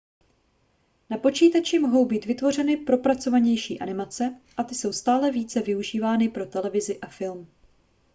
na 1.09 1.17
počítači 1.17 1.79
mohou 1.79 2.05
být 2.05 2.25
vytvořeny 2.25 2.77
propracovanější 2.77 3.79
animace 3.79 4.41
a 4.57 4.63
ty 4.63 4.75
jsou 4.75 4.93
stále 4.93 5.31
více 5.31 5.61
využívány 5.61 6.29
pro 6.29 6.45
televizi 6.45 6.99
a 6.99 7.07
film 7.07 7.47